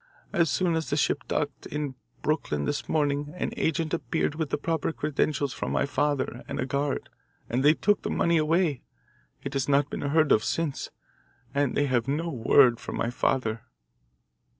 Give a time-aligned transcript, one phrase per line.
[0.33, 1.93] As soon as the ship docked in
[2.23, 6.65] Brooklyn this morning an agent appeared with the proper credentials from my father and a
[6.65, 7.07] guard,
[7.47, 8.81] and they took the money away.
[9.43, 10.89] It has not been heard of since
[11.53, 13.61] and they have no word from my father."